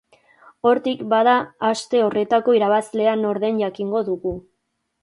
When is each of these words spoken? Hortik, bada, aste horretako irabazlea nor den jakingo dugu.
Hortik, 0.69 1.03
bada, 1.11 1.35
aste 1.69 2.03
horretako 2.07 2.59
irabazlea 2.61 3.17
nor 3.25 3.45
den 3.47 3.63
jakingo 3.67 4.07
dugu. 4.11 4.39